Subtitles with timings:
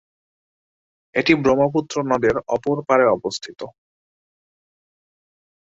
[1.15, 3.59] এটি ব্রহ্মপুত্র নদের অপর পাড়ে অবস্থিত।